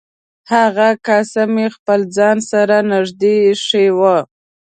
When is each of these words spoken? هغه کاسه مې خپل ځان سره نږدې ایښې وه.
هغه 0.53 0.89
کاسه 1.07 1.43
مې 1.53 1.67
خپل 1.75 1.99
ځان 2.15 2.37
سره 2.51 2.75
نږدې 2.91 3.33
ایښې 3.47 3.85
وه. 3.97 4.17